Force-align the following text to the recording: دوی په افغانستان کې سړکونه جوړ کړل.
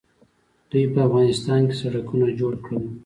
دوی 0.69 0.85
په 0.93 0.99
افغانستان 1.07 1.59
کې 1.69 1.75
سړکونه 1.81 2.25
جوړ 2.39 2.53
کړل. 2.63 2.83